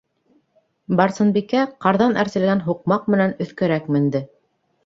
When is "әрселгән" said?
2.23-2.65